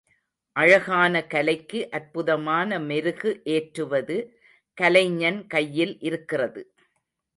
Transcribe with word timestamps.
அழகான 0.55 1.13
கலைக்கு 1.25 1.89
அற்புதமான 1.91 2.79
மெருகு 2.79 3.33
ஏற்றுவது 3.55 4.17
கலைஞன் 4.77 5.47
கையில் 5.47 5.95
இருக்கிறது. 5.99 6.63